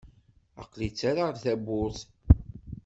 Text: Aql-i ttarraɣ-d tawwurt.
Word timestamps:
Aql-i 0.61 0.89
ttarraɣ-d 0.91 1.37
tawwurt. 1.43 2.01